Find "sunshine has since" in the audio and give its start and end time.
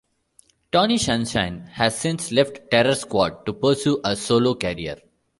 0.97-2.31